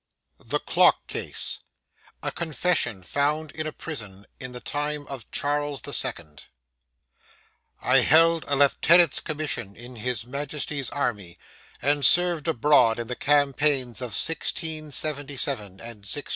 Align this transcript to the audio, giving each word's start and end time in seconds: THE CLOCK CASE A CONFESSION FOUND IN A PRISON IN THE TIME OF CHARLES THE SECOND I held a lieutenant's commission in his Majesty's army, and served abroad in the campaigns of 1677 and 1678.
THE 0.43 0.57
CLOCK 0.59 1.05
CASE 1.05 1.59
A 2.23 2.31
CONFESSION 2.31 3.03
FOUND 3.03 3.51
IN 3.51 3.67
A 3.67 3.71
PRISON 3.71 4.25
IN 4.39 4.51
THE 4.51 4.59
TIME 4.59 5.05
OF 5.05 5.29
CHARLES 5.29 5.81
THE 5.83 5.93
SECOND 5.93 6.45
I 7.79 7.97
held 7.97 8.43
a 8.47 8.55
lieutenant's 8.55 9.19
commission 9.19 9.75
in 9.75 9.97
his 9.97 10.25
Majesty's 10.25 10.89
army, 10.89 11.37
and 11.83 12.03
served 12.03 12.47
abroad 12.47 12.97
in 12.97 13.05
the 13.05 13.15
campaigns 13.15 14.01
of 14.01 14.15
1677 14.17 15.65
and 15.67 15.69
1678. 15.79 16.29